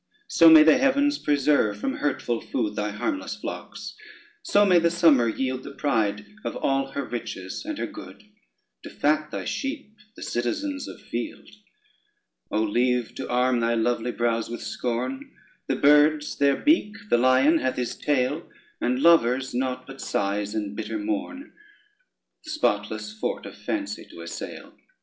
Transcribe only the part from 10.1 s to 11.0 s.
the citizens of